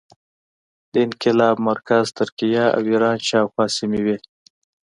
د 0.91 0.93
انقلاب 1.07 1.55
مرکز 1.69 2.05
ترکیه 2.19 2.63
او 2.75 2.81
ایران 2.91 3.17
شاوخوا 3.27 3.65
سیمې 3.77 3.99
وې. 4.05 4.17